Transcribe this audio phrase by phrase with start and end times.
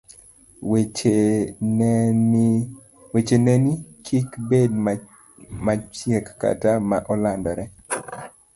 [3.13, 3.69] wecheneni
[4.05, 4.71] kik bed
[5.65, 7.65] machieko kata ma olandore.